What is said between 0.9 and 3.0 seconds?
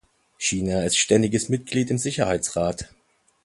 ständiges Mitglied im Sicherheitsrat.